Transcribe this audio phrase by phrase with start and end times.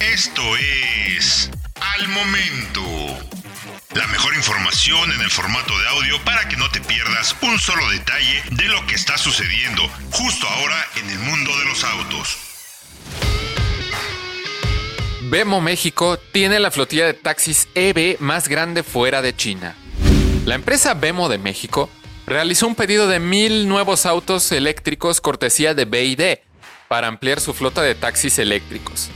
[0.00, 2.82] Esto es Al Momento.
[3.94, 7.88] La mejor información en el formato de audio para que no te pierdas un solo
[7.90, 12.38] detalle de lo que está sucediendo justo ahora en el mundo de los autos.
[15.24, 19.74] Vemo México tiene la flotilla de taxis EV más grande fuera de China.
[20.46, 21.90] La empresa Vemo de México
[22.26, 26.38] realizó un pedido de mil nuevos autos eléctricos cortesía de BID
[26.88, 29.10] para ampliar su flota de taxis eléctricos.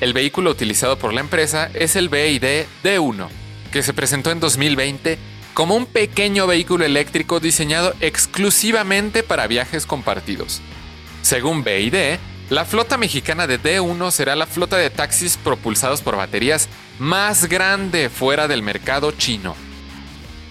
[0.00, 3.28] El vehículo utilizado por la empresa es el BID D1,
[3.72, 5.18] que se presentó en 2020
[5.54, 10.60] como un pequeño vehículo eléctrico diseñado exclusivamente para viajes compartidos.
[11.22, 16.68] Según BID, la flota mexicana de D1 será la flota de taxis propulsados por baterías
[17.00, 19.56] más grande fuera del mercado chino.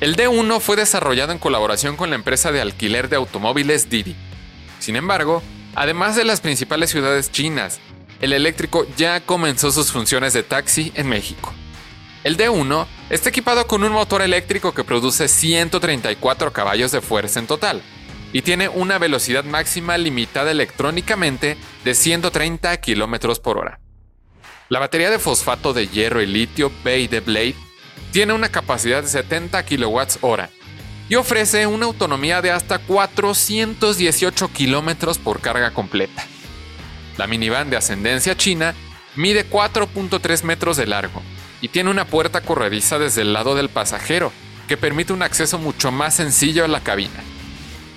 [0.02, 4.16] El D1 fue desarrollado en colaboración con la empresa de alquiler de automóviles Didi.
[4.79, 5.41] Sin embargo,
[5.73, 7.79] además de las principales ciudades chinas,
[8.21, 11.53] el eléctrico ya comenzó sus funciones de taxi en México.
[12.23, 17.47] El D1 está equipado con un motor eléctrico que produce 134 caballos de fuerza en
[17.47, 17.81] total
[18.33, 23.80] y tiene una velocidad máxima limitada electrónicamente de 130 km por hora.
[24.69, 27.56] La batería de fosfato de hierro y litio BD Blade
[28.11, 30.41] tiene una capacidad de 70 kWh
[31.09, 36.25] y ofrece una autonomía de hasta 418 km por carga completa.
[37.17, 38.75] La minivan de ascendencia china
[39.15, 41.21] mide 4.3 metros de largo
[41.61, 44.31] y tiene una puerta corrediza desde el lado del pasajero
[44.67, 47.23] que permite un acceso mucho más sencillo a la cabina.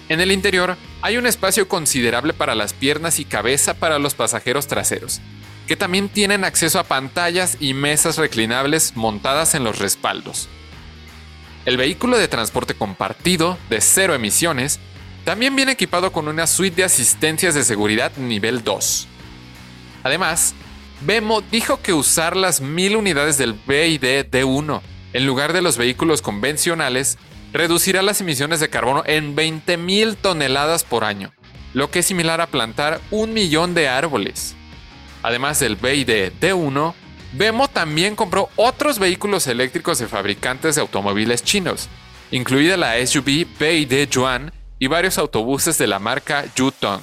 [0.08, 4.66] En el interior hay un espacio considerable para las piernas y cabeza para los pasajeros
[4.66, 5.20] traseros,
[5.66, 10.48] que también tienen acceso a pantallas y mesas reclinables montadas en los respaldos.
[11.66, 14.80] El vehículo de transporte compartido de cero emisiones
[15.24, 19.09] también viene equipado con una suite de asistencias de seguridad nivel 2.
[20.02, 20.54] Además,
[21.02, 24.80] Bemo dijo que usar las mil unidades del BID D1
[25.12, 27.18] en lugar de los vehículos convencionales
[27.52, 31.32] reducirá las emisiones de carbono en 20.000 toneladas por año,
[31.74, 34.54] lo que es similar a plantar un millón de árboles.
[35.22, 36.94] Además del BID D1,
[37.32, 41.88] Vemo también compró otros vehículos eléctricos de fabricantes de automóviles chinos,
[42.30, 47.02] incluida la SUV BID Yuan y varios autobuses de la marca Yutong.